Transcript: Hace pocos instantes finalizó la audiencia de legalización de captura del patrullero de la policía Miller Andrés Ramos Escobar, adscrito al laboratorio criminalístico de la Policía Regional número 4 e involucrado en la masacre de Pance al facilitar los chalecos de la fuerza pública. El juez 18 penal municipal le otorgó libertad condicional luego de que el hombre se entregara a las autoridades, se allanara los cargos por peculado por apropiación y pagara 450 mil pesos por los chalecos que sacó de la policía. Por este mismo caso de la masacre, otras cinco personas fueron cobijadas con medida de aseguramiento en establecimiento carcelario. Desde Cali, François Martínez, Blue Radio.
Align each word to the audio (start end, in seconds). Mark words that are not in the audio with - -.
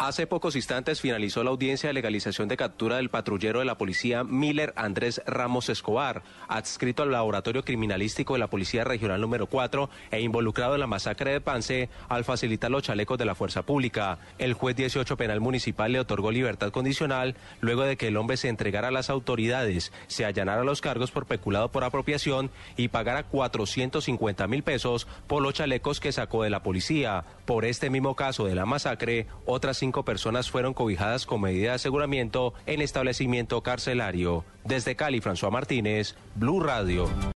Hace 0.00 0.28
pocos 0.28 0.54
instantes 0.54 1.00
finalizó 1.00 1.42
la 1.42 1.50
audiencia 1.50 1.88
de 1.88 1.92
legalización 1.92 2.46
de 2.46 2.56
captura 2.56 2.98
del 2.98 3.10
patrullero 3.10 3.58
de 3.58 3.64
la 3.64 3.78
policía 3.78 4.22
Miller 4.22 4.72
Andrés 4.76 5.20
Ramos 5.26 5.68
Escobar, 5.68 6.22
adscrito 6.46 7.02
al 7.02 7.10
laboratorio 7.10 7.64
criminalístico 7.64 8.34
de 8.34 8.38
la 8.38 8.46
Policía 8.46 8.84
Regional 8.84 9.20
número 9.20 9.48
4 9.48 9.90
e 10.12 10.20
involucrado 10.20 10.74
en 10.74 10.80
la 10.80 10.86
masacre 10.86 11.32
de 11.32 11.40
Pance 11.40 11.88
al 12.08 12.22
facilitar 12.22 12.70
los 12.70 12.84
chalecos 12.84 13.18
de 13.18 13.24
la 13.24 13.34
fuerza 13.34 13.62
pública. 13.62 14.20
El 14.38 14.52
juez 14.52 14.76
18 14.76 15.16
penal 15.16 15.40
municipal 15.40 15.90
le 15.90 15.98
otorgó 15.98 16.30
libertad 16.30 16.70
condicional 16.70 17.34
luego 17.60 17.82
de 17.82 17.96
que 17.96 18.06
el 18.06 18.18
hombre 18.18 18.36
se 18.36 18.48
entregara 18.48 18.88
a 18.88 18.92
las 18.92 19.10
autoridades, 19.10 19.90
se 20.06 20.24
allanara 20.24 20.62
los 20.62 20.80
cargos 20.80 21.10
por 21.10 21.26
peculado 21.26 21.72
por 21.72 21.82
apropiación 21.82 22.52
y 22.76 22.86
pagara 22.86 23.24
450 23.24 24.46
mil 24.46 24.62
pesos 24.62 25.08
por 25.26 25.42
los 25.42 25.54
chalecos 25.54 25.98
que 25.98 26.12
sacó 26.12 26.44
de 26.44 26.50
la 26.50 26.62
policía. 26.62 27.24
Por 27.46 27.64
este 27.64 27.90
mismo 27.90 28.14
caso 28.14 28.44
de 28.44 28.54
la 28.54 28.64
masacre, 28.64 29.26
otras 29.44 29.82
cinco 29.88 30.04
personas 30.04 30.50
fueron 30.50 30.74
cobijadas 30.74 31.24
con 31.24 31.40
medida 31.40 31.70
de 31.70 31.76
aseguramiento 31.76 32.52
en 32.66 32.82
establecimiento 32.82 33.62
carcelario. 33.62 34.44
Desde 34.64 34.96
Cali, 34.96 35.22
François 35.22 35.50
Martínez, 35.50 36.14
Blue 36.34 36.60
Radio. 36.60 37.08